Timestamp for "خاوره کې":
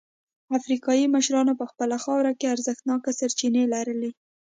2.03-2.51